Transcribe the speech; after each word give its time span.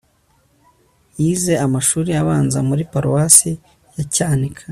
yize 1.21 1.53
amashuri 1.65 2.09
abanza 2.21 2.59
muri 2.67 2.83
paruwasi 2.91 3.51
ya 3.95 4.03
cyanika 4.15 4.63